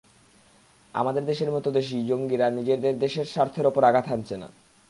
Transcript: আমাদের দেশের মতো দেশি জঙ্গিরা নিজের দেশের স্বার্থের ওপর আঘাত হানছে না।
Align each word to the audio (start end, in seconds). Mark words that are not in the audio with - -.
আমাদের 0.93 1.23
দেশের 1.25 1.49
মতো 1.51 1.69
দেশি 1.71 1.95
জঙ্গিরা 2.07 2.47
নিজের 2.49 2.79
দেশের 2.99 3.25
স্বার্থের 3.25 3.65
ওপর 3.65 3.81
আঘাত 3.83 4.05
হানছে 4.07 4.35
না। 4.37 4.47